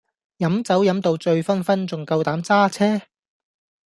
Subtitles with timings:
[0.39, 3.05] 飲酒飲到醉醺醺仲夠膽揸車